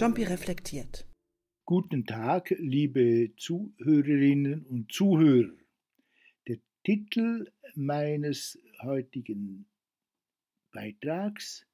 Jumpy 0.00 0.24
reflektiert. 0.24 1.06
Guten 1.66 2.06
Tag, 2.06 2.54
liebe 2.58 3.34
Zuhörerinnen 3.36 4.64
und 4.64 4.90
Zuhörer. 4.90 5.52
Der 6.48 6.56
Titel 6.82 7.52
meines 7.74 8.58
heutigen 8.80 9.66
Beitrags 10.72 11.66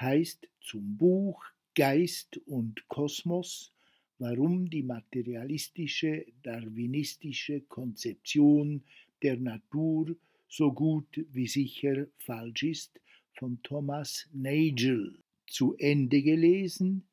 heißt 0.00 0.48
zum 0.62 0.96
Buch 0.96 1.44
Geist 1.74 2.38
und 2.46 2.88
Kosmos, 2.88 3.74
warum 4.16 4.70
die 4.70 4.82
materialistische 4.82 6.24
darwinistische 6.42 7.60
Konzeption 7.60 8.84
der 9.22 9.36
Natur 9.36 10.16
so 10.48 10.72
gut 10.72 11.26
wie 11.30 11.46
sicher 11.46 12.06
falsch 12.16 12.62
ist, 12.62 13.00
von 13.34 13.62
Thomas 13.62 14.30
Nagel 14.32 15.22
zu 15.46 15.74
Ende 15.76 16.22
gelesen, 16.22 17.06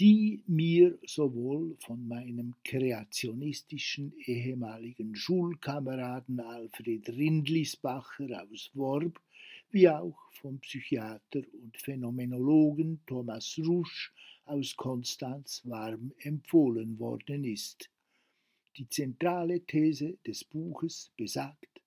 die 0.00 0.44
mir 0.46 0.96
sowohl 1.04 1.76
von 1.80 2.06
meinem 2.06 2.54
kreationistischen 2.64 4.12
ehemaligen 4.26 5.16
Schulkameraden 5.16 6.38
Alfred 6.38 7.08
Rindlisbacher 7.08 8.46
aus 8.48 8.70
Worb 8.74 9.20
wie 9.70 9.88
auch 9.88 10.16
vom 10.32 10.60
Psychiater 10.60 11.42
und 11.62 11.76
Phänomenologen 11.76 13.00
Thomas 13.06 13.58
Rusch 13.58 14.12
aus 14.46 14.76
Konstanz 14.76 15.62
warm 15.64 16.12
empfohlen 16.20 16.98
worden 16.98 17.44
ist. 17.44 17.90
Die 18.76 18.88
zentrale 18.88 19.60
These 19.60 20.16
des 20.24 20.44
Buches 20.44 21.10
besagt, 21.16 21.82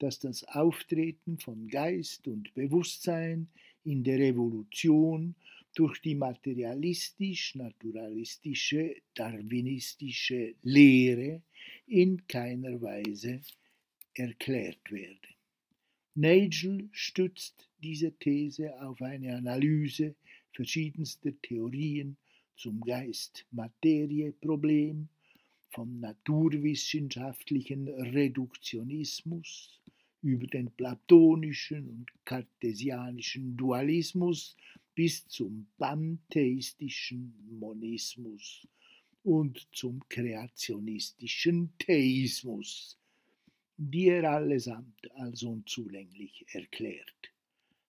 dass 0.00 0.18
das 0.18 0.42
Auftreten 0.44 1.38
von 1.38 1.68
Geist 1.68 2.26
und 2.26 2.52
Bewusstsein 2.54 3.48
in 3.84 4.02
der 4.02 4.18
Evolution 4.18 5.36
durch 5.74 6.00
die 6.00 6.14
materialistisch-naturalistische, 6.14 8.96
darwinistische 9.14 10.54
Lehre 10.62 11.42
in 11.86 12.26
keiner 12.26 12.80
Weise 12.80 13.42
erklärt 14.14 14.90
werde. 14.90 15.28
Nagel 16.14 16.88
stützt 16.92 17.68
diese 17.82 18.16
These 18.18 18.80
auf 18.80 19.02
eine 19.02 19.36
Analyse 19.36 20.14
verschiedenster 20.52 21.32
Theorien 21.42 22.16
zum 22.56 22.80
Geist-Materie-Problem, 22.82 25.08
vom 25.70 25.98
naturwissenschaftlichen 25.98 27.88
Reduktionismus 27.88 29.80
über 30.22 30.46
den 30.46 30.70
platonischen 30.70 31.88
und 31.88 32.12
kartesianischen 32.24 33.56
Dualismus 33.56 34.56
bis 34.94 35.26
zum 35.28 35.66
pantheistischen 35.78 37.34
Monismus 37.58 38.66
und 39.22 39.66
zum 39.72 40.00
kreationistischen 40.08 41.72
Theismus, 41.78 42.98
die 43.76 44.08
er 44.08 44.30
allesamt 44.30 45.10
als 45.16 45.42
unzulänglich 45.42 46.44
erklärt. 46.52 47.32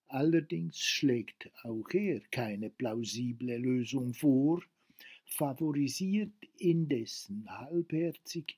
Allerdings 0.08 0.80
schlägt 0.80 1.52
auch 1.64 1.89
er 1.92 2.22
keine 2.31 2.70
plausible 2.70 3.58
Lösung 3.58 4.14
vor, 4.14 4.64
favorisiert 5.25 6.34
indessen 6.58 7.45
halbherzig 7.50 8.56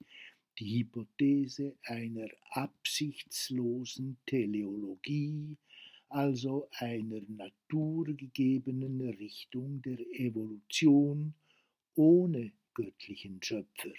die 0.59 0.79
Hypothese 0.79 1.75
einer 1.83 2.27
absichtslosen 2.51 4.17
Teleologie 4.25 5.57
also 6.09 6.69
einer 6.71 7.21
naturgegebenen 7.27 9.01
Richtung 9.01 9.81
der 9.81 9.99
Evolution 10.13 11.33
ohne 11.95 12.51
göttlichen 12.73 13.41
Schöpfer. 13.41 13.93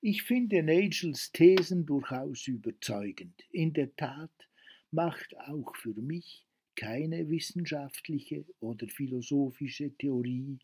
Ich 0.00 0.22
finde 0.22 0.62
Nagels 0.62 1.30
Thesen 1.30 1.84
durchaus 1.84 2.48
überzeugend. 2.48 3.44
In 3.50 3.72
der 3.74 3.94
Tat 3.96 4.30
macht 4.90 5.36
auch 5.38 5.76
für 5.76 5.94
mich 5.94 6.46
keine 6.74 7.28
wissenschaftliche 7.28 8.46
oder 8.60 8.88
philosophische 8.88 9.90
Theorie 9.98 10.58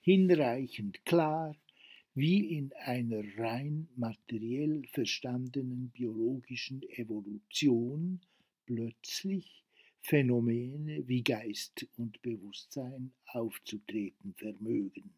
hinreichend 0.00 1.04
klar, 1.04 1.56
wie 2.14 2.56
in 2.56 2.72
einer 2.74 3.24
rein 3.36 3.88
materiell 3.96 4.86
verstandenen 4.92 5.90
biologischen 5.90 6.82
Evolution 6.90 8.20
plötzlich 8.66 9.64
Phänomene 10.00 11.08
wie 11.08 11.22
Geist 11.22 11.86
und 11.96 12.20
Bewusstsein 12.22 13.12
aufzutreten 13.26 14.34
vermögen. 14.34 15.14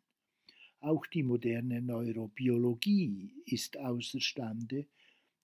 Auch 0.80 1.06
die 1.06 1.22
moderne 1.22 1.82
Neurobiologie 1.82 3.34
ist 3.46 3.76
außerstande, 3.76 4.86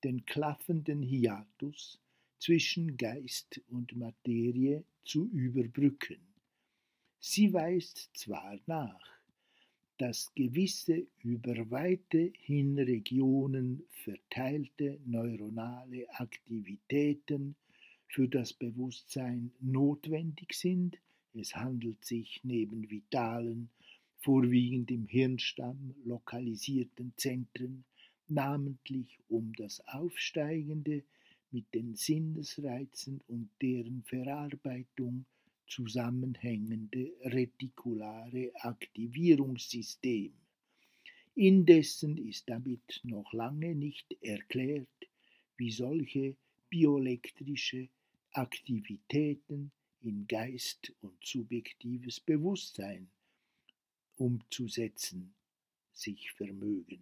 den 0.05 0.25
klaffenden 0.25 1.03
Hiatus 1.03 2.01
zwischen 2.39 2.97
Geist 2.97 3.61
und 3.69 3.97
Materie 3.97 4.85
zu 5.05 5.29
überbrücken. 5.31 6.21
Sie 7.19 7.53
weist 7.53 8.11
zwar 8.15 8.59
nach, 8.67 9.15
dass 9.99 10.33
gewisse 10.35 11.07
über 11.19 11.71
weite 11.71 12.33
Hinregionen 12.39 13.83
verteilte 13.91 15.01
neuronale 15.05 16.07
Aktivitäten 16.19 17.57
für 18.15 18.29
das 18.29 18.53
Bewusstsein 18.53 19.51
notwendig 19.59 20.55
sind. 20.55 21.01
Es 21.33 21.57
handelt 21.57 22.05
sich 22.05 22.39
neben 22.45 22.89
vitalen, 22.89 23.71
vorwiegend 24.19 24.93
im 24.93 25.09
Hirnstamm 25.09 25.97
lokalisierten 26.05 27.13
Zentren 27.17 27.85
namentlich 28.29 29.19
um 29.29 29.53
das 29.55 29.81
aufsteigende, 29.89 31.03
mit 31.51 31.75
den 31.75 31.97
Sinnesreizen 31.97 33.21
und 33.27 33.51
deren 33.61 34.05
Verarbeitung 34.05 35.25
zusammenhängende 35.67 37.11
retikulare 37.23 38.53
Aktivierungssystem. 38.55 40.33
Indessen 41.35 42.17
ist 42.17 42.49
damit 42.49 43.01
noch 43.03 43.33
lange 43.33 43.75
nicht 43.75 44.17
erklärt, 44.23 44.87
wie 45.57 45.73
solche 45.73 46.37
bioelektrische 46.71 47.89
Aktivitäten 48.37 49.71
in 50.01 50.27
Geist 50.27 50.93
und 51.03 51.25
subjektives 51.25 52.19
Bewusstsein 52.19 53.09
umzusetzen 54.17 55.33
sich 55.93 56.33
vermögen. 56.33 57.01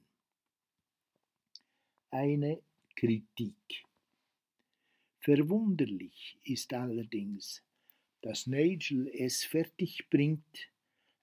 Eine 2.10 2.60
Kritik. 2.94 3.86
Verwunderlich 5.20 6.38
ist 6.44 6.74
allerdings, 6.74 7.62
dass 8.20 8.46
Nagel 8.46 9.08
es 9.08 9.42
fertigbringt, 9.42 10.70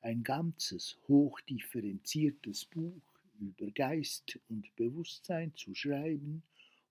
ein 0.02 0.24
ganzes 0.24 0.97
hochdifferenziertes 1.08 2.66
Buch 2.66 3.03
über 3.40 3.70
Geist 3.70 4.40
und 4.47 4.76
Bewusstsein 4.76 5.56
zu 5.56 5.76
schreiben 5.76 6.41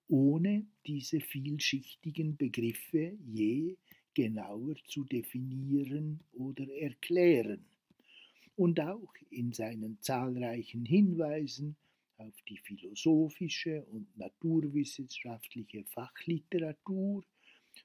ohne 0.09 0.65
diese 0.85 1.21
vielschichtigen 1.21 2.35
Begriffe 2.35 3.17
je 3.25 3.77
genauer 4.15 4.75
zu 4.87 5.03
definieren 5.05 6.19
oder 6.33 6.67
erklären 6.67 7.63
und 8.55 8.79
auch 8.81 9.13
in 9.29 9.53
seinen 9.53 10.01
zahlreichen 10.01 10.83
Hinweisen 10.85 11.75
auf 12.17 12.33
die 12.49 12.57
philosophische 12.57 13.85
und 13.85 14.17
naturwissenschaftliche 14.17 15.85
Fachliteratur 15.85 17.23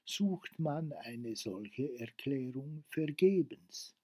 sucht 0.03 0.59
man 0.59 0.91
eine 0.93 1.35
solche 1.35 1.97
Erklärung 1.99 2.83
vergebens. 2.89 3.95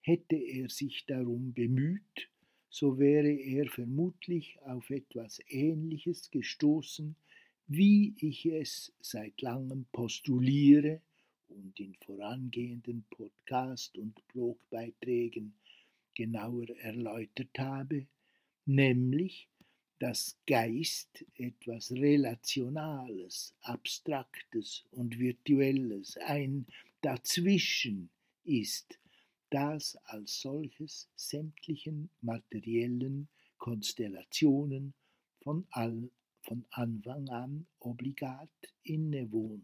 Hätte 0.00 0.36
er 0.36 0.68
sich 0.68 1.04
darum 1.06 1.52
bemüht, 1.52 2.28
so 2.70 2.98
wäre 2.98 3.30
er 3.30 3.68
vermutlich 3.68 4.58
auf 4.62 4.90
etwas 4.90 5.38
Ähnliches 5.48 6.30
gestoßen 6.30 7.14
wie 7.72 8.14
ich 8.18 8.44
es 8.46 8.92
seit 9.00 9.40
langem 9.40 9.86
postuliere 9.92 11.00
und 11.48 11.78
in 11.80 11.94
vorangehenden 11.94 13.04
Podcast- 13.10 13.96
und 13.98 14.26
Blogbeiträgen 14.28 15.54
genauer 16.14 16.68
erläutert 16.78 17.58
habe, 17.58 18.06
nämlich 18.66 19.48
dass 19.98 20.36
Geist 20.46 21.24
etwas 21.36 21.92
Relationales, 21.92 23.54
Abstraktes 23.60 24.84
und 24.90 25.16
Virtuelles, 25.18 26.16
ein 26.16 26.66
Dazwischen 27.02 28.10
ist, 28.44 28.98
das 29.50 29.96
als 30.04 30.40
solches 30.40 31.08
sämtlichen 31.14 32.10
materiellen 32.20 33.28
Konstellationen 33.58 34.92
von 35.40 35.66
all, 35.70 36.10
von 36.42 36.64
Anfang 36.70 37.28
an 37.28 37.66
obligat 37.78 38.50
innewohnt. 38.82 39.62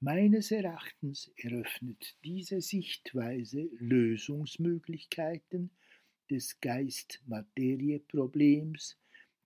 Meines 0.00 0.50
Erachtens 0.50 1.30
eröffnet 1.36 2.16
diese 2.24 2.60
Sichtweise 2.60 3.70
Lösungsmöglichkeiten 3.78 5.70
des 6.28 6.60
Geist-Materie-Problems, 6.60 8.98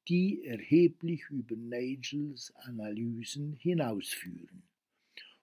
die 0.08 0.44
erheblich 0.44 1.28
über 1.30 1.54
Nagels 1.56 2.52
Analysen 2.56 3.52
hinausführen. 3.54 4.64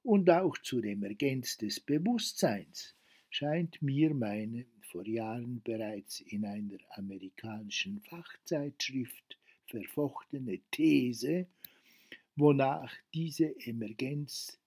Und 0.02 0.30
auch 0.30 0.58
zur 0.60 0.84
Emergenz 0.84 1.58
des 1.58 1.80
Bewusstseins 1.80 2.94
scheint 3.30 3.82
mir 3.82 4.14
meine 4.14 4.66
vor 4.92 5.08
Jahren 5.08 5.62
bereits 5.64 6.20
in 6.22 6.46
einer 6.46 6.78
amerikanischen 6.92 8.02
Fachzeitschrift 8.02 9.40
verfochtene 9.74 10.60
These, 10.70 11.48
wonach 12.36 12.94
diese 13.14 13.56
Emergenz 13.66 14.60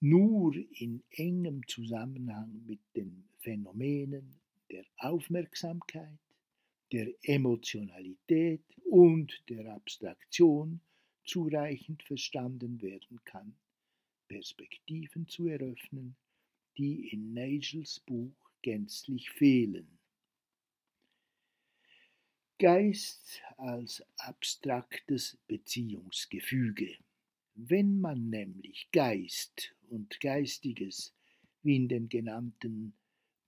nur 0.00 0.54
in 0.54 1.02
engem 1.10 1.66
Zusammenhang 1.68 2.64
mit 2.66 2.80
den 2.96 3.24
Phänomenen 3.38 4.34
der 4.70 4.84
Aufmerksamkeit, 4.96 6.18
der 6.92 7.12
Emotionalität 7.22 8.64
und 8.84 9.32
der 9.48 9.72
Abstraktion 9.74 10.80
zureichend 11.24 12.02
verstanden 12.02 12.80
werden 12.82 13.20
kann, 13.24 13.54
Perspektiven 14.26 15.28
zu 15.28 15.46
eröffnen, 15.46 16.16
die 16.76 17.10
in 17.10 17.32
Nagels 17.32 18.00
Buch 18.00 18.50
gänzlich 18.62 19.30
fehlen. 19.30 19.97
Geist 22.60 23.40
als 23.56 24.04
abstraktes 24.16 25.38
Beziehungsgefüge. 25.46 26.96
Wenn 27.54 28.00
man 28.00 28.30
nämlich 28.30 28.88
Geist 28.90 29.76
und 29.90 30.18
Geistiges, 30.18 31.14
wie 31.62 31.76
in 31.76 31.86
den 31.86 32.08
genannten 32.08 32.94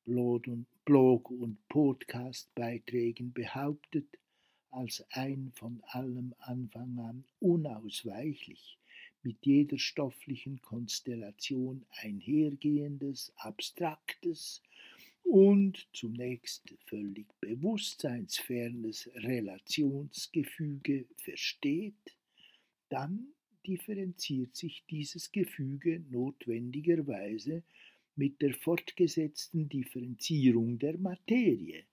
Blog- 0.04 1.28
und 1.28 1.56
Podcast-Beiträgen 1.66 3.32
behauptet, 3.32 4.06
als 4.70 5.04
ein 5.10 5.50
von 5.56 5.82
allem 5.88 6.32
Anfang 6.38 6.96
an 7.00 7.24
unausweichlich 7.40 8.78
mit 9.24 9.44
jeder 9.44 9.80
stofflichen 9.80 10.62
Konstellation 10.62 11.84
einhergehendes, 11.90 13.32
abstraktes 13.34 14.62
und 15.24 15.86
zunächst 15.92 16.74
völlig 16.86 17.26
bewusstseinsfernes 17.40 19.10
Relationsgefüge 19.14 21.06
versteht, 21.16 22.16
dann 22.88 23.28
differenziert 23.66 24.56
sich 24.56 24.84
dieses 24.90 25.30
Gefüge 25.30 26.02
notwendigerweise 26.10 27.62
mit 28.16 28.42
der 28.42 28.54
fortgesetzten 28.54 29.68
Differenzierung 29.68 30.78
der 30.78 30.98
Materie 30.98 31.84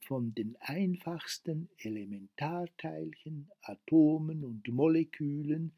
von 0.00 0.34
den 0.34 0.56
einfachsten 0.60 1.68
Elementarteilchen, 1.78 3.48
Atomen 3.62 4.44
und 4.44 4.66
Molekülen 4.68 5.72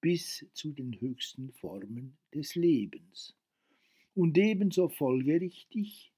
bis 0.00 0.46
zu 0.54 0.72
den 0.72 0.98
höchsten 1.00 1.52
Formen 1.52 2.16
des 2.34 2.54
Lebens. 2.54 3.36
Und 4.14 4.38
ebenso 4.38 4.88
folgerichtig 4.88 6.12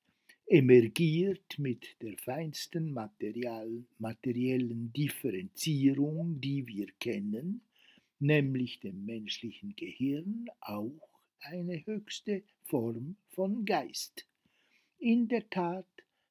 emergiert 0.51 1.61
mit 1.61 1.95
der 2.03 2.19
feinsten 2.19 2.93
Material, 2.93 3.85
materiellen 3.99 4.93
Differenzierung, 4.93 6.41
die 6.41 6.67
wir 6.67 6.89
kennen, 6.99 7.61
nämlich 8.19 8.81
dem 8.81 9.07
menschlichen 9.07 9.77
Gehirn, 9.77 10.47
auch 10.61 11.09
eine 11.39 11.87
höchste 11.87 12.43
Form 12.65 13.15
von 13.29 13.65
Geist. 13.65 14.27
In 14.99 15.29
der 15.29 15.49
Tat 15.51 15.87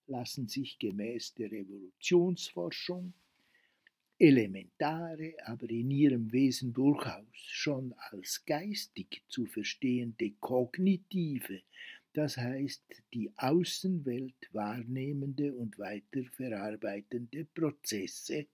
lassen 0.07 0.49
sich 0.49 0.77
gemäß 0.79 1.35
der 1.35 1.53
Evolutionsforschung 1.53 3.13
elementare, 4.17 5.35
aber 5.45 5.69
in 5.69 5.91
ihrem 5.91 6.29
Wesen 6.33 6.73
durchaus 6.73 7.23
schon 7.37 7.93
als 8.11 8.43
geistig 8.45 9.21
zu 9.29 9.45
verstehende 9.45 10.31
kognitive, 10.41 11.61
das 12.13 12.37
heißt 12.37 13.03
die 13.13 13.31
Außenwelt 13.37 14.49
wahrnehmende 14.51 15.53
und 15.55 15.77
weiterverarbeitende 15.77 17.45
Prozesse 17.45 18.47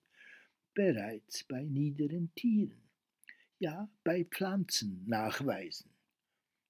bereits 0.74 1.44
bei 1.46 1.64
niederen 1.64 2.34
Tieren, 2.36 2.82
ja 3.60 3.90
bei 4.04 4.26
Pflanzen 4.26 5.04
nachweisen. 5.08 5.90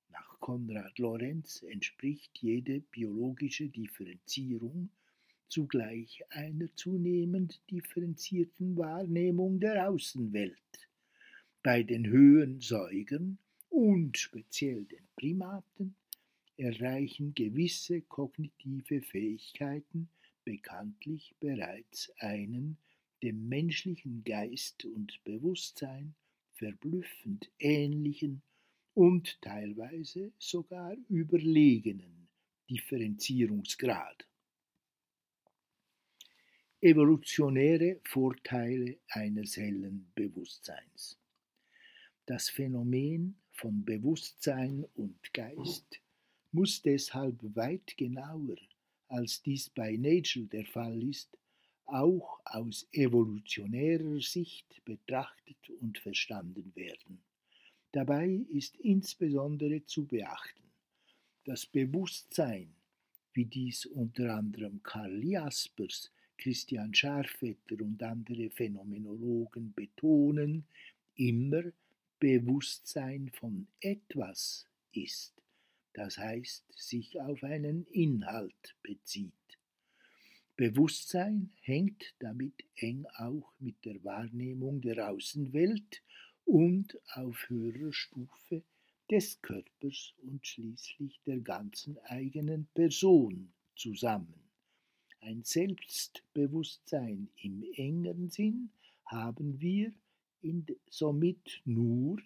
Nach 0.10 0.40
Konrad 0.40 1.00
Lorenz 1.00 1.64
entspricht 1.64 2.38
jede 2.38 2.82
biologische 2.82 3.68
Differenzierung 3.68 4.90
zugleich 5.48 6.24
einer 6.30 6.74
zunehmend 6.76 7.62
differenzierten 7.70 8.78
Wahrnehmung 8.78 9.60
der 9.60 9.90
Außenwelt. 9.90 10.56
Bei 11.64 11.82
den 11.82 12.06
Höhensäugern 12.06 13.40
und 13.70 14.18
speziell 14.18 14.86
den 14.86 15.08
Primaten 15.16 15.96
erreichen 16.57 17.34
gewisse 17.34 18.02
kognitive 18.02 19.02
Fähigkeiten 19.02 20.10
bekanntlich 20.44 21.36
bereits 21.40 22.12
einen 22.19 22.78
dem 23.24 23.48
menschlichen 23.48 24.24
Geist 24.24 24.86
und 24.86 25.24
Bewusstsein 25.24 26.16
verblüffend 26.54 27.52
ähnlichen 27.60 28.42
und 28.94 29.42
teilweise 29.42 30.31
sogar 30.38 30.96
überlegenen 31.10 32.28
Differenzierungsgrad. 32.69 34.28
Evolutionäre 36.81 38.00
Vorteile 38.04 38.98
eines 39.10 39.58
hellen 39.58 40.12
Bewusstseins. 40.13 41.18
Das 42.25 42.50
Phänomen 42.50 43.36
von 43.51 43.84
Bewusstsein 43.84 44.86
und 44.94 45.34
Geist 45.34 46.00
muss 46.56 46.81
deshalb 46.81 47.38
weit 47.54 47.98
genauer, 47.98 48.56
als 49.10 49.42
dies 49.42 49.69
bei 49.69 49.98
Nagel 49.98 50.48
der 50.48 50.66
Fall 50.66 51.04
ist, 51.04 51.38
auch 51.86 52.40
aus 52.46 52.88
evolutionärer 52.94 54.22
Sicht 54.22 54.84
betrachtet 54.86 55.69
und 55.81 56.00
verstanden 56.00 56.72
werden. 56.75 57.19
Dabei 57.92 58.46
ist 58.50 58.77
insbesondere 58.77 59.86
zu 59.86 60.06
beachten, 60.06 60.63
das 61.44 61.65
Bewusstsein, 61.65 62.74
wie 63.34 63.46
dies 63.46 63.86
unter 63.86 64.36
anderem 64.36 64.82
Karl 64.82 65.24
Jaspers, 65.24 66.10
Christian 66.38 66.94
Scharfetter 66.94 67.82
und 67.82 68.01
andere 68.01 68.50
Phänomenologen 68.50 69.74
betonen, 69.74 70.65
immer 71.15 71.63
Bewusstsein 72.20 73.29
von 73.34 73.68
etwas 73.82 74.65
ist, 74.94 75.35
das 75.96 76.18
heißt 76.18 76.66
sich 76.75 77.20
auf 77.22 77.42
einen 77.44 77.86
Inhalt 77.88 78.75
bezieht. 78.84 79.32
Bewusstsein 80.58 81.52
hängt 81.62 82.14
damit 82.20 82.66
eng 82.75 83.06
auch 83.16 83.54
mit 83.60 83.84
der 83.86 84.04
Wahrnehmung 84.04 84.82
der 84.82 85.10
Außenwelt 85.10 86.04
und 86.44 87.00
auf 87.14 87.50
höherer 87.50 87.94
Stufe 87.94 88.64
des 89.10 89.42
Körpers 89.42 90.14
und 90.22 90.46
schließlich 90.46 91.22
der 91.25 91.40
ganzen 91.40 91.98
eigenen 92.00 92.68
Person 92.74 93.54
zusammen. 93.75 94.34
Ein 95.22 95.44
Selbstbewusstsein 95.44 97.30
im 97.38 97.64
engeren 97.75 98.30
Sinn 98.30 98.70
haben 99.06 99.60
wir 99.62 99.94
somit 100.90 101.62
nur 101.64 102.20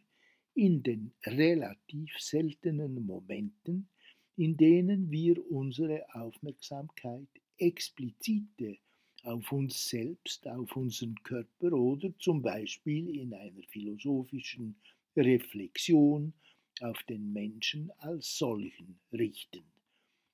in 0.59 0.83
den 0.83 1.13
relativ 1.25 2.19
seltenen 2.19 3.05
Momenten, 3.05 3.87
in 4.35 4.57
denen 4.57 5.09
wir 5.09 5.49
unsere 5.49 6.03
Aufmerksamkeit 6.13 7.29
explizite 7.57 8.77
auf 9.23 9.49
uns 9.53 9.87
selbst, 9.87 10.45
auf 10.49 10.75
unseren 10.75 11.15
Körper 11.23 11.71
oder 11.71 12.13
zum 12.19 12.41
Beispiel 12.41 13.07
in 13.21 13.33
einer 13.33 13.63
philosophischen 13.69 14.75
Reflexion 15.15 16.33
auf 16.81 17.01
den 17.03 17.31
Menschen 17.31 17.89
als 17.99 18.37
solchen 18.37 18.99
richten. 19.13 19.63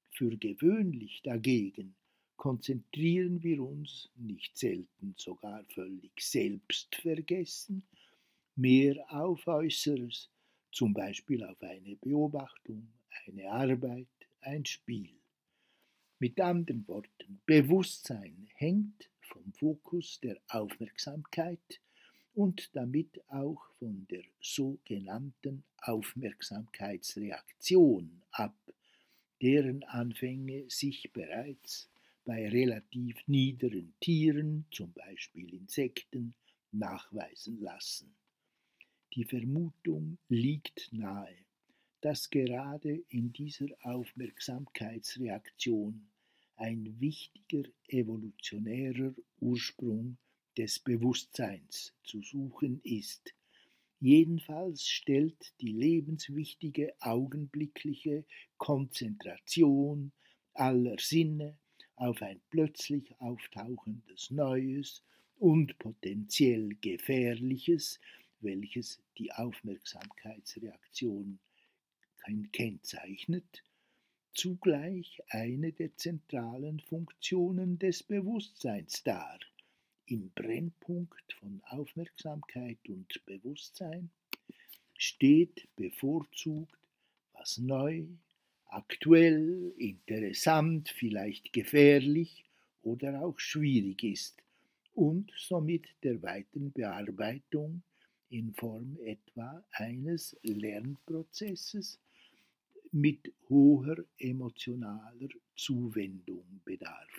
Für 0.09 0.35
gewöhnlich 0.37 1.21
dagegen 1.23 1.93
konzentrieren 2.35 3.43
wir 3.43 3.61
uns 3.61 4.09
nicht 4.15 4.57
selten 4.57 5.13
sogar 5.17 5.63
völlig 5.65 6.13
selbstvergessen 6.19 7.83
mehr 8.55 8.95
auf 9.09 9.47
Äußeres, 9.47 10.29
zum 10.71 10.93
Beispiel 10.93 11.43
auf 11.43 11.61
eine 11.61 11.95
Beobachtung, 11.95 12.87
eine 13.27 13.49
Arbeit, 13.49 14.07
ein 14.41 14.65
Spiel. 14.65 15.09
Mit 16.19 16.39
anderen 16.39 16.87
Worten, 16.87 17.41
Bewusstsein 17.45 18.47
hängt 18.55 19.09
vom 19.21 19.51
Fokus 19.53 20.19
der 20.21 20.39
Aufmerksamkeit 20.49 21.81
und 22.33 22.75
damit 22.75 23.21
auch 23.29 23.69
von 23.79 24.05
der 24.09 24.23
sogenannten 24.41 25.63
Aufmerksamkeitsreaktion 25.81 28.21
ab, 28.31 28.57
deren 29.41 29.83
Anfänge 29.83 30.69
sich 30.69 31.11
bereits 31.11 31.89
bei 32.23 32.47
relativ 32.49 33.17
niederen 33.27 33.93
Tieren, 33.99 34.65
zum 34.71 34.93
Beispiel 34.93 35.53
Insekten, 35.53 36.33
nachweisen 36.71 37.59
lassen. 37.61 38.15
Die 39.13 39.23
Vermutung 39.23 40.17
liegt 40.27 40.91
nahe, 40.91 41.37
dass 42.01 42.29
gerade 42.29 43.03
in 43.09 43.31
dieser 43.31 43.67
Aufmerksamkeitsreaktion 43.81 46.07
ein 46.57 46.99
wichtiger 46.99 47.63
evolutionärer 47.87 49.13
Ursprung 49.39 50.17
des 50.57 50.79
Bewusstseins 50.79 51.93
zu 52.03 52.21
suchen 52.21 52.81
ist. 52.83 53.33
Jedenfalls 53.99 54.87
stellt 54.87 55.53
die 55.61 55.71
lebenswichtige 55.71 56.93
augenblickliche 56.99 58.25
Konzentration 58.57 60.11
aller 60.53 60.97
Sinne 60.99 61.57
auf 61.95 62.21
ein 62.21 62.41
plötzlich 62.49 63.15
auftauchendes 63.19 64.31
Neues 64.31 65.01
und 65.37 65.77
potenziell 65.79 66.75
Gefährliches, 66.81 67.99
welches 68.45 69.01
die 69.17 69.33
Aufmerksamkeitsreaktion 69.33 71.39
kennzeichnet, 72.53 73.63
zugleich 74.33 75.21
eine 75.29 75.73
der 75.73 75.95
zentralen 75.97 76.79
Funktionen 76.79 77.77
des 77.77 78.03
Bewusstseins 78.03 79.03
dar. 79.03 79.39
Im 80.05 80.31
Brennpunkt 80.31 81.33
von 81.33 81.61
Aufmerksamkeit 81.65 82.77
und 82.87 83.25
Bewusstsein 83.25 84.09
steht 84.93 85.67
bevorzugt, 85.75 86.79
was 87.33 87.57
neu, 87.57 88.05
aktuell, 88.67 89.73
interessant, 89.77 90.89
vielleicht 90.89 91.53
gefährlich 91.53 92.45
oder 92.81 93.23
auch 93.23 93.39
schwierig 93.39 94.03
ist 94.03 94.41
und 94.93 95.31
somit 95.35 95.87
der 96.03 96.21
weiteren 96.21 96.71
Bearbeitung 96.71 97.83
in 98.29 98.53
Form 98.53 98.97
etwa 99.03 99.63
eines 99.71 100.37
Lernprozesses 100.43 101.99
mit 102.91 103.33
hoher 103.49 103.97
emotionaler 104.17 105.29
Zuwendung 105.55 106.61
bedarf. 106.63 107.11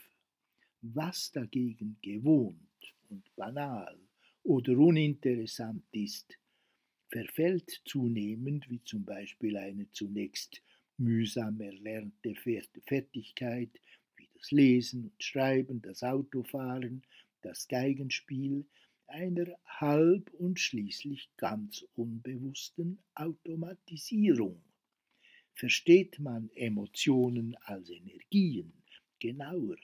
Was 0.83 1.33
dagegen 1.33 1.97
gewohnt 2.03 2.95
und 3.09 3.35
banal 3.37 3.99
oder 4.43 4.79
uninteressant 4.79 5.85
ist, 5.93 6.39
verfällt 7.09 7.83
zunehmend, 7.85 8.69
wie 8.69 8.83
zum 8.85 9.05
Beispiel 9.05 9.57
eine 9.57 9.91
zunächst 9.93 10.63
mühsam 10.99 11.61
erlernte 11.61 12.35
Fertigkeit 12.87 13.71
wie 14.17 14.29
das 14.35 14.51
Lesen 14.51 15.05
und 15.05 15.23
Schreiben, 15.23 15.83
das 15.83 16.03
Autofahren, 16.03 17.03
das 17.43 17.69
Geigenspiel, 17.69 18.65
einer 19.09 19.47
halb 19.65 20.33
und 20.35 20.59
schließlich 20.59 21.31
ganz 21.37 21.85
unbewussten 21.95 22.99
Automatisierung. 23.15 24.61
Versteht 25.55 26.19
man 26.19 26.51
Emotionen 26.55 27.57
als 27.65 27.91
Energien 27.91 28.73
genauer 29.19 29.77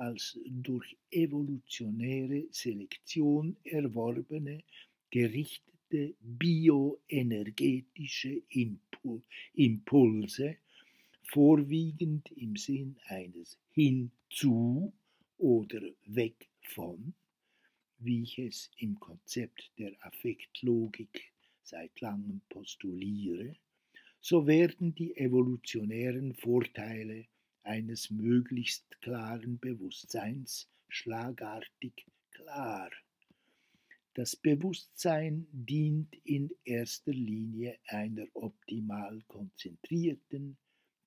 als 0.00 0.38
durch 0.46 0.96
evolutionäre 1.10 2.46
Selektion 2.50 3.56
erworbene, 3.64 4.62
gerichtete 5.10 6.14
bioenergetische 6.20 8.40
Impulse, 9.52 10.56
vorwiegend 11.22 12.30
im 12.32 12.56
Sinn 12.56 12.96
eines 13.08 13.58
hinzu 13.72 14.94
oder 15.36 15.82
weg 16.06 16.48
von, 16.62 17.12
wie 18.00 18.22
ich 18.22 18.38
es 18.38 18.70
im 18.78 18.98
Konzept 18.98 19.70
der 19.78 19.92
Affektlogik 20.00 21.32
seit 21.62 22.00
langem 22.00 22.40
postuliere, 22.48 23.54
so 24.20 24.46
werden 24.46 24.94
die 24.94 25.16
evolutionären 25.16 26.34
Vorteile 26.34 27.26
eines 27.62 28.10
möglichst 28.10 29.00
klaren 29.00 29.58
Bewusstseins 29.58 30.68
schlagartig 30.88 32.06
klar. 32.30 32.90
Das 34.14 34.34
Bewusstsein 34.34 35.46
dient 35.52 36.14
in 36.24 36.50
erster 36.64 37.12
Linie 37.12 37.78
einer 37.86 38.26
optimal 38.34 39.22
konzentrierten, 39.28 40.56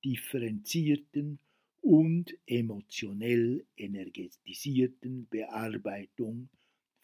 differenzierten 0.06 1.40
und 1.82 2.34
emotionell 2.46 3.66
energetisierten 3.76 5.28
Bearbeitung 5.28 6.50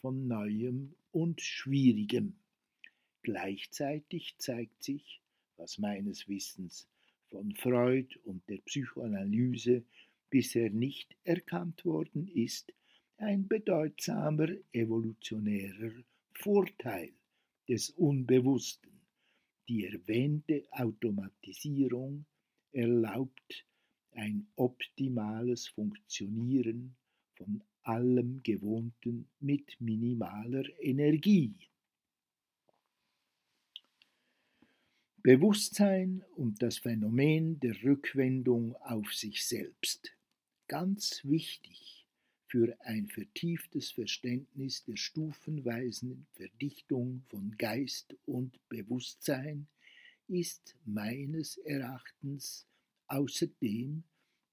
von 0.01 0.27
Neuem 0.27 0.93
und 1.11 1.41
Schwierigem. 1.41 2.33
Gleichzeitig 3.21 4.35
zeigt 4.37 4.83
sich, 4.83 5.21
was 5.57 5.77
meines 5.77 6.27
Wissens 6.27 6.87
von 7.27 7.53
Freud 7.55 8.17
und 8.23 8.47
der 8.49 8.57
Psychoanalyse 8.59 9.83
bisher 10.29 10.69
nicht 10.69 11.15
erkannt 11.23 11.85
worden 11.85 12.27
ist, 12.27 12.73
ein 13.17 13.47
bedeutsamer 13.47 14.47
evolutionärer 14.71 15.91
Vorteil 16.33 17.11
des 17.67 17.89
Unbewussten. 17.91 18.91
Die 19.67 19.85
erwähnte 19.85 20.63
Automatisierung 20.71 22.25
erlaubt 22.71 23.65
ein 24.11 24.47
optimales 24.55 25.67
Funktionieren 25.67 26.95
von 27.35 27.61
allem 27.83 28.41
Gewohnten 28.43 29.27
mit 29.39 29.79
minimaler 29.79 30.65
Energie. 30.79 31.53
Bewusstsein 35.21 36.23
und 36.35 36.61
das 36.61 36.77
Phänomen 36.77 37.59
der 37.59 37.83
Rückwendung 37.83 38.75
auf 38.77 39.13
sich 39.13 39.45
selbst. 39.45 40.11
Ganz 40.67 41.25
wichtig 41.25 42.07
für 42.47 42.75
ein 42.81 43.07
vertieftes 43.07 43.91
Verständnis 43.91 44.83
der 44.85 44.95
stufenweisen 44.95 46.25
Verdichtung 46.33 47.23
von 47.27 47.55
Geist 47.57 48.15
und 48.25 48.57
Bewusstsein 48.69 49.67
ist 50.27 50.75
meines 50.85 51.57
Erachtens 51.57 52.65
außerdem 53.07 54.03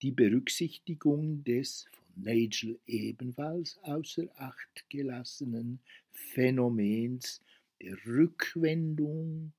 die 0.03 0.11
Berücksichtigung 0.11 1.45
des 1.45 1.87
Nagel 2.17 2.81
ebenfalls 2.87 3.79
außer 3.83 4.27
Acht 4.37 4.89
gelassenen 4.89 5.81
Phänomens 6.11 7.41
der 7.81 7.97
Rückwendung 8.07 9.53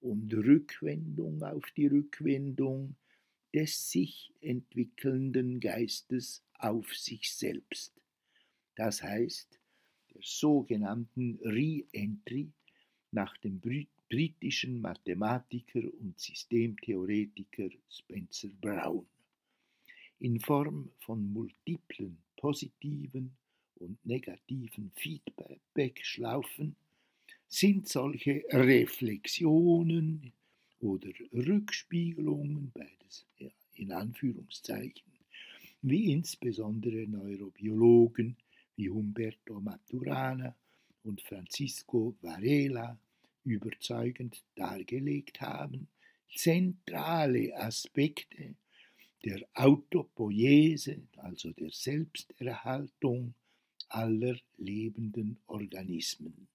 und 0.00 0.32
Rückwendung 0.32 1.42
auf 1.42 1.70
die 1.72 1.86
Rückwendung 1.86 2.96
des 3.54 3.90
sich 3.90 4.32
entwickelnden 4.40 5.60
Geistes 5.60 6.42
auf 6.54 6.94
sich 6.94 7.32
selbst. 7.32 7.92
Das 8.74 9.02
heißt, 9.02 9.58
der 10.14 10.22
sogenannten 10.22 11.38
Re-Entry 11.42 12.52
nach 13.10 13.36
dem 13.38 13.60
britischen 14.08 14.80
Mathematiker 14.80 15.82
und 16.00 16.18
Systemtheoretiker 16.18 17.68
Spencer 17.88 18.48
Brown 18.60 19.06
in 20.22 20.38
Form 20.38 20.88
von 21.00 21.32
multiplen 21.32 22.16
positiven 22.36 23.32
und 23.80 24.06
negativen 24.06 24.92
Feedback-Schlaufen 24.94 26.76
sind 27.48 27.88
solche 27.88 28.44
Reflexionen 28.50 30.32
oder 30.78 31.08
Rückspiegelungen, 31.32 32.70
beides 32.72 33.26
in 33.74 33.90
Anführungszeichen, 33.90 35.02
wie 35.82 36.12
insbesondere 36.12 37.04
Neurobiologen 37.08 38.36
wie 38.76 38.88
Humberto 38.88 39.60
Maturana 39.60 40.54
und 41.02 41.20
Francisco 41.20 42.14
Varela 42.22 42.96
überzeugend 43.44 44.40
dargelegt 44.54 45.40
haben, 45.40 45.88
zentrale 46.32 47.56
Aspekte 47.56 48.54
der 49.24 49.40
Autopoiese, 49.54 51.02
also 51.16 51.50
der 51.52 51.70
Selbsterhaltung 51.70 53.34
aller 53.88 54.36
lebenden 54.56 55.38
Organismen. 55.46 56.48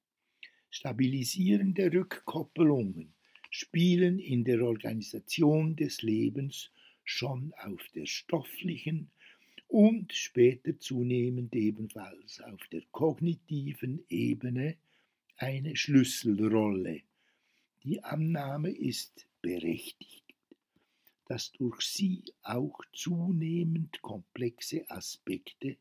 Stabilisierende 0.70 1.92
Rückkoppelungen 1.92 3.14
spielen 3.50 4.20
in 4.20 4.44
der 4.44 4.62
Organisation 4.62 5.76
des 5.76 6.02
Lebens 6.02 6.72
schon 7.04 7.54
auf 7.64 7.82
der 7.96 8.06
stofflichen 8.06 9.10
und 9.68 10.14
später 10.14 10.78
zunehmend 10.80 11.56
ebenfalls 11.56 12.42
auf 12.42 12.60
der 12.72 12.82
kognitiven 12.92 14.04
Ebene 14.10 14.76
eine 15.38 15.76
Schlüsselrolle. 15.76 17.02
Die 17.84 18.04
Annahme 18.04 18.70
ist 18.70 19.28
berechtigt, 19.42 20.27
dass 21.28 21.52
durch 21.52 21.82
sie 21.82 22.24
auch 22.44 22.80
zunehmend 22.94 24.02
komplexe 24.02 24.90
Aspekte, 24.90 25.76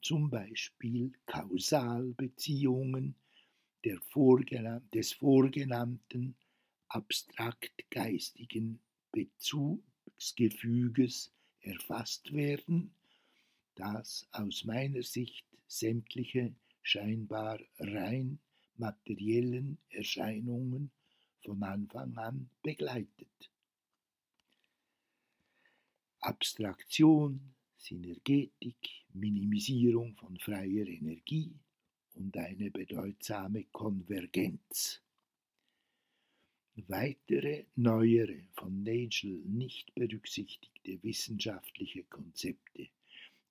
zum 0.00 0.30
Beispiel 0.30 1.12
Kausalbeziehungen 1.26 3.14
des 3.84 5.12
vorgenannten 5.12 6.34
abstrakt 6.88 7.90
geistigen 7.90 8.80
Bezugsgefüges 9.12 11.30
erfasst 11.60 12.32
werden, 12.32 12.90
das 13.74 14.26
aus 14.32 14.64
meiner 14.64 15.02
Sicht 15.02 15.44
sämtliche 15.66 16.54
scheinbar 16.82 17.60
rein 17.78 18.38
materiellen 18.76 19.76
Erscheinungen 19.90 20.90
von 21.44 21.62
Anfang 21.62 22.16
an 22.16 22.48
begleitet. 22.62 23.50
Abstraktion, 26.20 27.54
Synergetik, 27.76 29.06
Minimisierung 29.12 30.16
von 30.16 30.36
freier 30.38 30.86
Energie 30.86 31.54
und 32.14 32.36
eine 32.36 32.70
bedeutsame 32.70 33.64
Konvergenz. 33.66 35.00
Weitere 36.88 37.66
neuere, 37.76 38.48
von 38.54 38.82
Nagel 38.82 39.42
nicht 39.46 39.94
berücksichtigte 39.94 41.02
wissenschaftliche 41.02 42.02
Konzepte, 42.04 42.88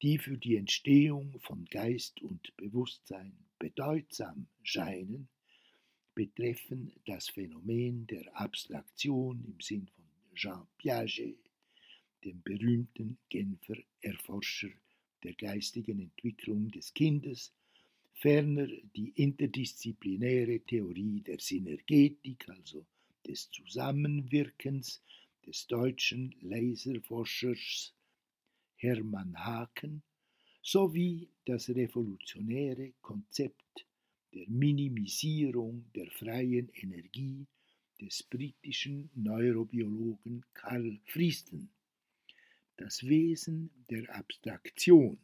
die 0.01 0.17
für 0.17 0.37
die 0.37 0.57
Entstehung 0.57 1.39
von 1.39 1.65
Geist 1.65 2.21
und 2.21 2.55
Bewusstsein 2.57 3.33
bedeutsam 3.59 4.47
scheinen, 4.61 5.29
betreffen 6.15 6.91
das 7.05 7.29
Phänomen 7.29 8.07
der 8.07 8.39
Abstraktion 8.39 9.43
im 9.45 9.59
Sinn 9.61 9.87
von 9.87 10.05
Jean 10.35 10.67
Piaget, 10.77 11.46
dem 12.23 12.41
berühmten 12.43 13.17
Genfer 13.29 13.77
Erforscher 14.01 14.71
der 15.23 15.33
geistigen 15.33 15.99
Entwicklung 15.99 16.71
des 16.71 16.93
Kindes, 16.93 17.53
ferner 18.13 18.67
die 18.95 19.09
interdisziplinäre 19.15 20.59
Theorie 20.61 21.21
der 21.21 21.39
Synergetik, 21.39 22.47
also 22.49 22.85
des 23.25 23.49
Zusammenwirkens 23.51 25.01
des 25.45 25.67
deutschen 25.67 26.35
Laserforschers 26.41 27.93
Hermann 28.75 29.37
Haken 29.37 30.03
sowie 30.61 31.29
das 31.45 31.69
revolutionäre 31.69 32.93
Konzept 33.01 33.85
der 34.33 34.47
Minimisierung 34.49 35.85
der 35.95 36.09
freien 36.11 36.69
Energie 36.73 37.47
des 37.99 38.23
britischen 38.23 39.09
Neurobiologen 39.15 40.45
Karl 40.53 40.99
Friesen. 41.05 41.69
Das 42.77 43.07
Wesen 43.07 43.71
der 43.89 44.15
Abstraktion 44.15 45.17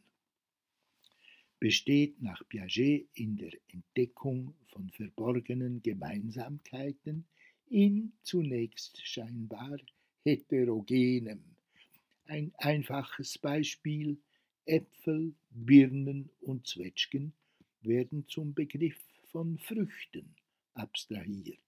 besteht 1.60 2.20
nach 2.20 2.42
Piaget 2.48 3.08
in 3.14 3.36
der 3.36 3.52
Entdeckung 3.68 4.54
von 4.66 4.90
verborgenen 4.90 5.80
Gemeinsamkeiten 5.80 7.24
in 7.68 8.12
zunächst 8.24 9.00
scheinbar 9.06 9.78
heterogenem. 10.24 11.44
Ein 12.26 12.52
einfaches 12.56 13.38
Beispiel 13.38 14.18
Äpfel, 14.66 15.32
Birnen 15.50 16.30
und 16.40 16.66
Zwetschgen 16.66 17.32
werden 17.82 18.26
zum 18.26 18.52
Begriff 18.52 19.00
von 19.26 19.58
Früchten 19.58 20.34
abstrahiert. 20.74 21.60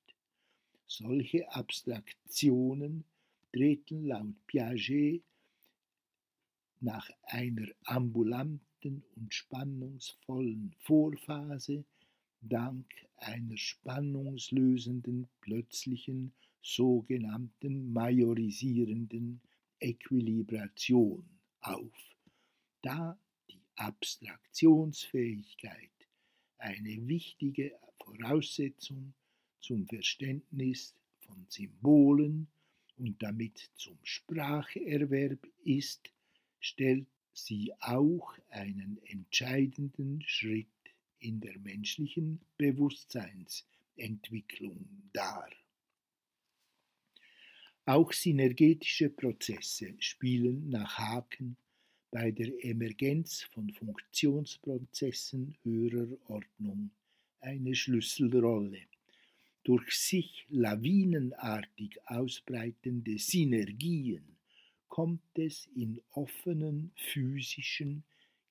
Solche 0.89 1.49
Abstraktionen 1.53 3.05
treten 3.53 4.07
laut 4.07 4.35
Piaget 4.49 5.23
nach 6.81 7.11
einer 7.25 7.67
ambulanten 7.85 9.03
und 9.17 9.35
spannungsvollen 9.35 10.75
Vorphase 10.81 11.85
dank 12.41 12.87
einer 13.17 13.57
spannungslösenden, 13.57 15.29
plötzlichen, 15.41 16.33
sogenannten 16.63 17.93
majorisierenden 17.93 19.41
Äquilibration 19.81 21.25
auf, 21.61 21.93
da 22.83 23.19
die 23.51 23.61
Abstraktionsfähigkeit 23.77 25.91
eine 26.59 27.07
wichtige 27.07 27.79
Voraussetzung 27.99 29.15
zum 29.61 29.87
Verständnis 29.87 30.95
von 31.21 31.47
Symbolen 31.49 32.49
und 32.97 33.23
damit 33.23 33.71
zum 33.77 33.99
Spracherwerb 34.03 35.47
ist, 35.65 36.11
stellt 36.61 37.09
sie 37.33 37.73
auch 37.81 38.37
einen 38.49 39.01
entscheidenden 39.05 40.23
Schritt 40.27 40.69
in 41.19 41.41
der 41.41 41.59
menschlichen 41.59 42.41
Bewusstseinsentwicklung 42.57 45.11
dar. 45.13 45.51
Auch 47.85 48.13
synergetische 48.13 49.11
Prozesse 49.11 49.95
spielen 49.99 50.71
nach 50.71 50.99
Haken 50.99 51.57
bei 52.11 52.31
der 52.31 52.65
Emergenz 52.65 53.43
von 53.43 53.71
Funktionsprozessen 53.73 55.57
höherer 55.63 56.17
Ordnung 56.29 56.91
eine 57.41 57.75
Schlüsselrolle. 57.75 58.83
Durch 59.63 59.99
sich 59.99 60.47
lawinenartig 60.49 61.99
ausbreitende 62.07 63.19
Synergien 63.19 64.36
kommt 64.89 65.39
es 65.39 65.67
in 65.75 66.01
offenen 66.11 66.93
physischen, 66.97 68.05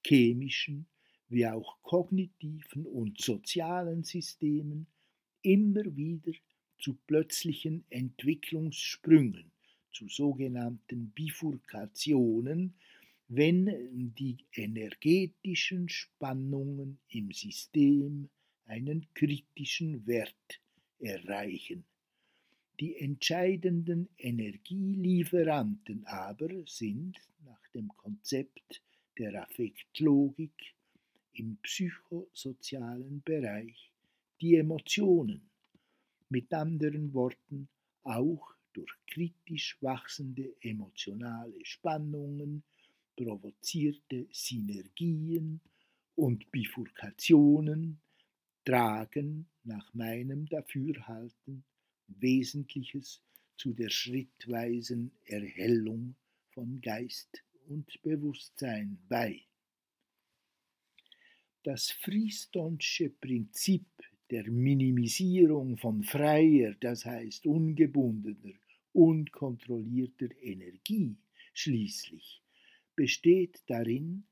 chemischen 0.05 0.87
wie 1.29 1.47
auch 1.47 1.81
kognitiven 1.81 2.85
und 2.85 3.19
sozialen 3.19 4.03
Systemen 4.03 4.87
immer 5.41 5.83
wieder 5.95 6.33
zu 6.77 6.95
plötzlichen 7.07 7.85
Entwicklungssprüngen, 7.89 9.51
zu 9.91 10.07
sogenannten 10.07 11.09
Bifurkationen, 11.11 12.75
wenn 13.27 14.13
die 14.15 14.37
energetischen 14.53 15.89
Spannungen 15.89 16.99
im 17.09 17.31
System 17.31 18.29
einen 18.65 19.07
kritischen 19.13 20.05
Wert 20.05 20.61
erreichen. 20.99 21.85
Die 22.79 22.97
entscheidenden 22.97 24.09
Energielieferanten 24.17 26.05
aber 26.05 26.49
sind 26.67 27.21
nach 27.45 27.65
dem 27.69 27.87
Konzept 27.95 28.81
der 29.17 29.43
Affektlogik 29.43 30.75
im 31.31 31.55
psychosozialen 31.63 33.21
Bereich 33.23 33.91
die 34.41 34.57
Emotionen, 34.57 35.49
mit 36.27 36.53
anderen 36.53 37.13
Worten 37.13 37.69
auch 38.03 38.53
durch 38.73 38.91
kritisch 39.07 39.77
wachsende 39.81 40.53
emotionale 40.59 41.63
Spannungen 41.63 42.63
provozierte 43.15 44.27
Synergien 44.31 45.61
und 46.15 46.51
Bifurkationen 46.51 48.01
tragen 48.65 49.47
nach 49.63 49.93
meinem 49.93 50.45
Dafürhalten 50.47 51.63
Wesentliches 52.07 53.21
zu 53.57 53.73
der 53.73 53.89
schrittweisen 53.89 55.11
Erhellung 55.25 56.15
von 56.51 56.81
Geist 56.81 57.43
und 57.67 58.01
Bewusstsein 58.01 58.97
bei. 59.09 59.41
Das 61.63 61.91
Freestonsche 61.91 63.09
Prinzip 63.09 63.85
der 64.29 64.49
Minimisierung 64.49 65.77
von 65.77 66.03
freier, 66.03 66.75
das 66.79 67.05
heißt 67.05 67.45
ungebundener, 67.45 68.53
unkontrollierter 68.93 70.29
Energie 70.41 71.15
schließlich 71.53 72.41
besteht 72.95 73.61
darin, 73.67 74.23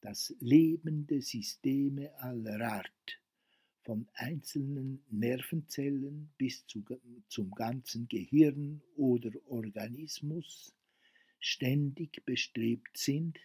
dass 0.00 0.34
lebende 0.40 1.20
Systeme 1.20 2.12
aller 2.20 2.60
Art, 2.60 3.20
von 3.88 4.06
einzelnen 4.12 5.02
Nervenzellen 5.10 6.28
bis 6.36 6.66
zu, 6.66 6.84
zum 7.30 7.50
ganzen 7.52 8.06
Gehirn 8.06 8.82
oder 8.96 9.30
Organismus, 9.46 10.74
ständig 11.40 12.22
bestrebt 12.26 12.98
sind, 12.98 13.38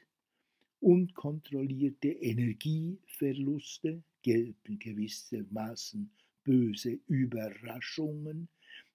unkontrollierte 0.82 2.10
Energieverluste, 2.10 4.04
gelten 4.22 4.80
gewissermaßen 4.80 6.12
böse 6.44 7.00
Überraschungen, 7.08 8.50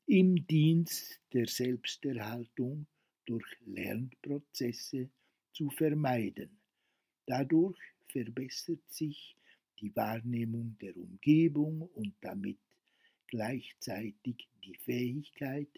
im 0.04 0.46
Dienst 0.46 1.18
der 1.32 1.46
Selbsterhaltung 1.46 2.87
durch 3.24 3.46
Lernprozesse 3.64 5.08
zu 5.52 5.70
vermeiden. 5.70 6.50
Dadurch 7.24 7.80
verbessert 8.06 8.87
sich 8.90 9.38
die 9.81 9.95
Wahrnehmung 9.95 10.77
der 10.81 10.97
Umgebung 10.97 11.83
und 11.83 12.14
damit 12.21 12.59
gleichzeitig 13.29 14.49
die 14.64 14.77
Fähigkeit, 14.85 15.69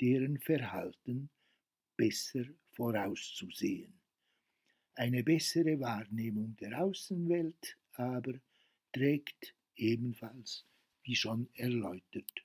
deren 0.00 0.38
Verhalten 0.38 1.30
besser 1.96 2.44
vorauszusehen. 2.72 3.92
Eine 4.94 5.22
bessere 5.22 5.78
Wahrnehmung 5.80 6.56
der 6.56 6.80
Außenwelt 6.82 7.76
aber 7.92 8.34
trägt 8.92 9.54
ebenfalls, 9.76 10.64
wie 11.02 11.16
schon 11.16 11.48
erläutert, 11.54 12.44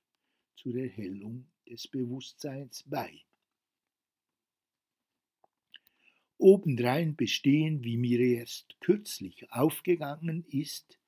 zur 0.56 0.76
Erhellung 0.76 1.50
des 1.68 1.88
Bewusstseins 1.88 2.84
bei. 2.88 3.24
Obendrein 6.38 7.16
bestehen, 7.16 7.84
wie 7.84 7.98
mir 7.98 8.20
erst 8.20 8.80
kürzlich 8.80 9.52
aufgegangen 9.52 10.46
ist, 10.50 10.99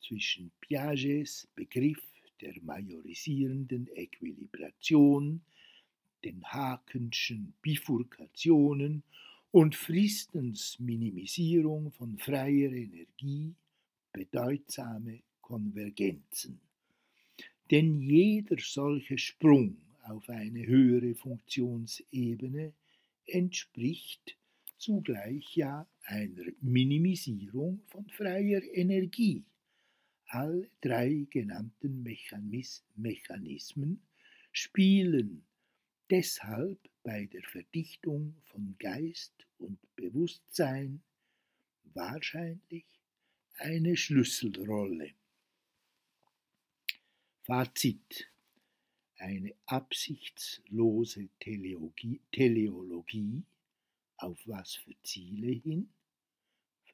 zwischen 0.00 0.50
Piagets 0.60 1.48
Begriff 1.54 2.02
der 2.40 2.54
majorisierenden 2.62 3.88
Äquilibration, 3.88 5.40
den 6.24 6.44
Hakenschen 6.44 7.54
Bifurkationen 7.62 9.02
und 9.50 9.74
Fristens 9.74 10.78
Minimisierung 10.78 11.90
von 11.92 12.18
freier 12.18 12.72
Energie 12.72 13.54
bedeutsame 14.12 15.22
Konvergenzen. 15.40 16.60
Denn 17.70 18.00
jeder 18.00 18.56
solche 18.58 19.18
Sprung 19.18 19.76
auf 20.04 20.28
eine 20.28 20.66
höhere 20.66 21.14
Funktionsebene 21.14 22.72
entspricht 23.26 24.36
zugleich 24.78 25.56
ja 25.56 25.86
einer 26.04 26.44
Minimisierung 26.60 27.82
von 27.88 28.08
freier 28.08 28.62
Energie. 28.72 29.44
Alle 30.30 30.70
drei 30.82 31.26
genannten 31.30 32.02
Mechanismen 32.02 34.02
spielen 34.52 35.46
deshalb 36.10 36.78
bei 37.02 37.24
der 37.26 37.42
Verdichtung 37.44 38.36
von 38.44 38.76
Geist 38.78 39.46
und 39.56 39.78
Bewusstsein 39.96 41.02
wahrscheinlich 41.94 42.84
eine 43.56 43.96
Schlüsselrolle. 43.96 45.14
Fazit. 47.42 48.30
Eine 49.16 49.54
absichtslose 49.64 51.30
Teleologie, 51.40 52.20
Teleologie 52.30 53.42
auf 54.18 54.38
was 54.44 54.74
für 54.74 54.94
Ziele 55.02 55.52
hin? 55.52 55.88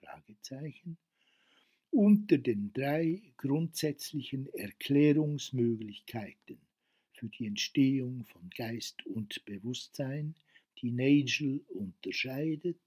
Fragezeichen. 0.01 0.97
Unter 1.97 2.39
den 2.39 2.73
drei 2.73 3.23
grundsätzlichen 3.37 4.53
Erklärungsmöglichkeiten 4.53 6.59
für 7.13 7.29
die 7.29 7.47
Entstehung 7.47 8.25
von 8.25 8.51
Geist 8.51 9.07
und 9.07 9.45
Bewusstsein, 9.45 10.35
die 10.79 10.91
Nagel 10.91 11.65
unterscheidet. 11.69 12.81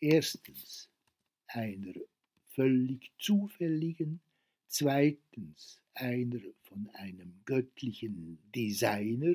Erstens 0.00 0.88
einer 1.48 1.92
völlig 2.46 3.12
zufälligen, 3.18 4.20
zweitens 4.68 5.82
einer 5.92 6.40
von 6.62 6.88
einem 6.94 7.42
göttlichen 7.44 8.38
Designer 8.54 9.34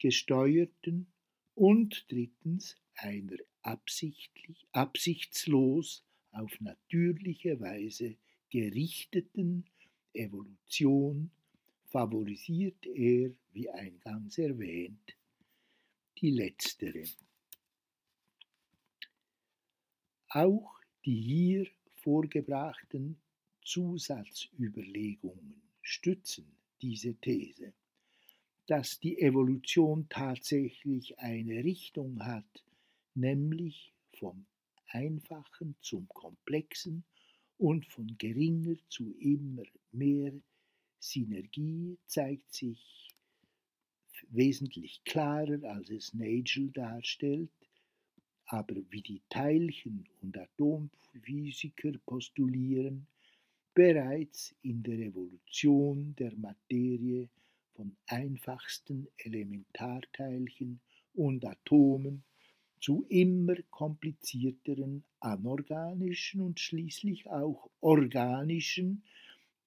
gesteuerten 0.00 1.06
und 1.54 2.04
drittens 2.10 2.76
einer 2.96 3.36
absichtlich, 3.62 4.66
absichtslos 4.72 6.02
auf 6.36 6.60
natürliche 6.60 7.58
Weise 7.60 8.16
gerichteten 8.50 9.64
Evolution 10.12 11.30
favorisiert 11.86 12.84
er, 12.86 13.32
wie 13.52 13.70
eingangs 13.70 14.38
erwähnt, 14.38 15.16
die 16.18 16.30
letztere. 16.30 17.04
Auch 20.28 20.80
die 21.04 21.20
hier 21.20 21.66
vorgebrachten 21.94 23.18
Zusatzüberlegungen 23.62 25.62
stützen 25.82 26.46
diese 26.80 27.14
These 27.14 27.72
dass 28.66 28.98
die 28.98 29.20
Evolution 29.20 30.08
tatsächlich 30.08 31.18
eine 31.18 31.64
Richtung 31.64 32.24
hat, 32.24 32.64
nämlich 33.14 33.92
vom 34.18 34.44
Einfachen 34.88 35.76
zum 35.80 36.08
Komplexen 36.08 37.04
und 37.58 37.86
von 37.86 38.16
geringer 38.18 38.76
zu 38.88 39.14
immer 39.18 39.64
mehr 39.92 40.32
Synergie 40.98 41.98
zeigt 42.06 42.52
sich 42.52 43.08
wesentlich 44.30 45.02
klarer, 45.04 45.62
als 45.64 45.90
es 45.90 46.14
Nagel 46.14 46.70
darstellt, 46.72 47.50
aber 48.46 48.76
wie 48.90 49.02
die 49.02 49.22
Teilchen- 49.28 50.08
und 50.22 50.36
Atomphysiker 50.36 51.92
postulieren, 52.04 53.06
bereits 53.74 54.54
in 54.62 54.82
der 54.82 54.98
Evolution 54.98 56.14
der 56.16 56.34
Materie 56.36 57.28
von 57.74 57.94
einfachsten 58.06 59.06
Elementarteilchen 59.18 60.80
und 61.14 61.44
Atomen 61.44 62.24
zu 62.86 63.04
immer 63.08 63.56
komplizierteren 63.70 65.02
anorganischen 65.18 66.40
und 66.40 66.60
schließlich 66.60 67.28
auch 67.28 67.68
organischen 67.80 69.02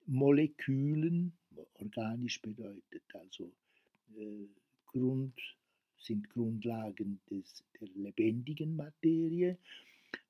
Molekülen. 0.06 1.34
Organisch 1.74 2.42
bedeutet 2.42 3.04
also 3.14 3.52
äh, 4.16 4.48
Grund, 4.86 5.38
sind 5.98 6.30
Grundlagen 6.30 7.20
des, 7.30 7.66
der 7.82 7.90
lebendigen 7.94 8.78
Materie, 8.78 9.58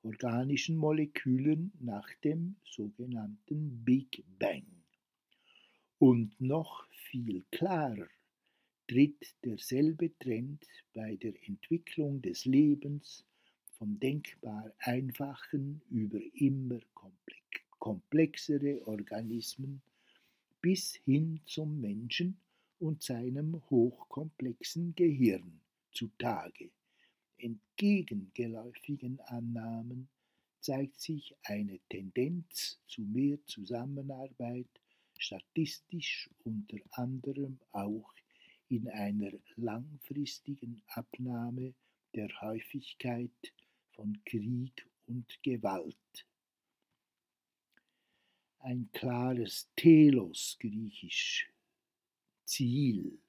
organischen 0.01 0.75
Molekülen 0.75 1.71
nach 1.79 2.11
dem 2.23 2.55
sogenannten 2.65 3.85
Big 3.85 4.23
Bang. 4.39 4.65
Und 5.99 6.41
noch 6.41 6.87
viel 7.11 7.43
klarer 7.51 8.07
tritt 8.89 9.35
derselbe 9.45 10.17
Trend 10.17 10.65
bei 10.95 11.15
der 11.17 11.35
Entwicklung 11.47 12.23
des 12.23 12.45
Lebens 12.45 13.23
vom 13.73 13.99
denkbar 13.99 14.73
einfachen 14.79 15.83
über 15.91 16.19
immer 16.33 16.79
komplexere 17.77 18.87
Organismen 18.87 19.83
bis 20.59 20.95
hin 21.05 21.39
zum 21.45 21.79
Menschen 21.79 22.39
und 22.79 23.03
seinem 23.03 23.61
hochkomplexen 23.69 24.95
Gehirn 24.95 25.61
zutage. 25.91 26.71
Entgegen 27.37 28.31
geläufigen 28.33 29.19
Annahmen 29.19 30.09
zeigt 30.61 30.99
sich 30.99 31.35
eine 31.43 31.79
Tendenz 31.89 32.81
zu 32.87 33.03
mehr 33.03 33.37
Zusammenarbeit 33.45 34.81
statistisch 35.15 36.27
unter 36.43 36.79
anderem 36.93 37.59
auch 37.71 38.11
in 38.69 38.89
einer 38.89 39.31
langfristigen 39.55 40.81
Abnahme 40.87 41.73
der 42.15 42.29
Häufigkeit 42.41 43.53
von 43.91 44.19
Krieg 44.25 44.87
und 45.07 45.41
Gewalt. 45.43 45.95
Ein 48.59 48.89
klares 48.91 49.69
Telos 49.75 50.57
griechisch 50.59 51.51
Ziel 52.45 53.19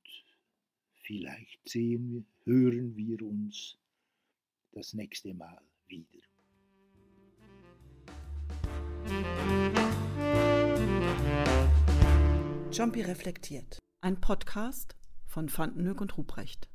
vielleicht 1.02 1.68
sehen, 1.68 2.26
hören 2.44 2.96
wir 2.96 3.22
uns 3.22 3.78
das 4.72 4.94
nächste 4.94 5.34
Mal 5.34 5.62
wieder. 5.86 6.18
Jumpy 12.72 13.02
reflektiert. 13.02 13.78
Ein 14.00 14.20
Podcast 14.20 14.96
von 15.26 15.48
Vandenhoek 15.56 16.00
und 16.00 16.16
Ruprecht. 16.16 16.68